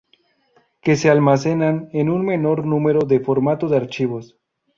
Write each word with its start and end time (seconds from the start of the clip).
Que 0.81 0.95
se 0.95 1.11
almacenan 1.11 1.89
en 1.93 2.09
un 2.09 2.25
menor 2.25 2.65
número 2.65 3.01
de 3.05 3.19
formato 3.19 3.69
de 3.69 3.77
archivos. 3.77 4.35